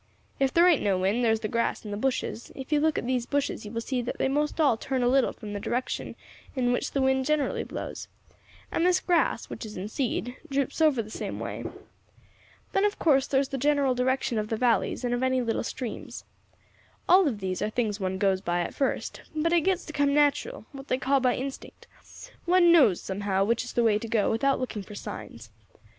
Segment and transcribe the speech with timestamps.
[0.39, 3.05] If there ain't no wind, there's the grass and the bushes; if you look at
[3.05, 6.15] these bushes you will see that they most all turn a little from the direction
[6.55, 8.07] in which the wind generally blows,
[8.71, 11.63] and this grass, which is in seed, droops over the same way.
[12.71, 15.61] Then, in course, there is the general direction of the valleys, and of any little
[15.63, 16.25] streams.
[17.07, 20.15] All of these are things one goes by at first, but it gets to come
[20.15, 21.85] natural, what they call by instinct;
[22.45, 25.51] one knows, somehow, which is the way to go without looking for signs.